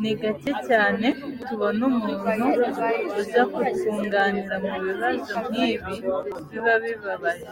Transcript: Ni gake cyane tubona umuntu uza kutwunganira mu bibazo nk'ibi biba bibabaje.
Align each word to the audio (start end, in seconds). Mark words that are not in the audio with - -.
Ni 0.00 0.12
gake 0.20 0.52
cyane 0.68 1.06
tubona 1.46 1.80
umuntu 1.90 2.40
uza 3.20 3.42
kutwunganira 3.52 4.54
mu 4.66 4.74
bibazo 4.86 5.34
nk'ibi 5.48 5.94
biba 6.48 6.74
bibabaje. 6.84 7.50